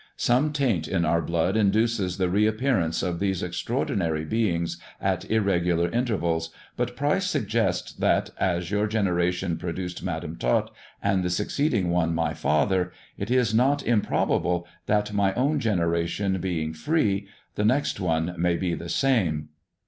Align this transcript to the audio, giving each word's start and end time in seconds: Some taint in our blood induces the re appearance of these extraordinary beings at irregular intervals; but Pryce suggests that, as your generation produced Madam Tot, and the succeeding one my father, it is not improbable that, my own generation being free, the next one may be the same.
Some 0.17 0.51
taint 0.51 0.87
in 0.87 1.05
our 1.05 1.21
blood 1.21 1.55
induces 1.55 2.17
the 2.17 2.27
re 2.27 2.47
appearance 2.47 3.03
of 3.03 3.19
these 3.19 3.43
extraordinary 3.43 4.25
beings 4.25 4.79
at 4.99 5.29
irregular 5.29 5.89
intervals; 5.91 6.49
but 6.75 6.95
Pryce 6.95 7.27
suggests 7.27 7.93
that, 7.93 8.31
as 8.39 8.71
your 8.71 8.87
generation 8.87 9.57
produced 9.57 10.01
Madam 10.01 10.37
Tot, 10.37 10.73
and 11.03 11.21
the 11.23 11.29
succeeding 11.29 11.91
one 11.91 12.15
my 12.15 12.33
father, 12.33 12.91
it 13.15 13.29
is 13.29 13.53
not 13.53 13.83
improbable 13.83 14.67
that, 14.87 15.13
my 15.13 15.35
own 15.35 15.59
generation 15.59 16.39
being 16.39 16.73
free, 16.73 17.27
the 17.53 17.63
next 17.63 17.99
one 17.99 18.33
may 18.39 18.57
be 18.57 18.73
the 18.73 18.89
same. 18.89 19.49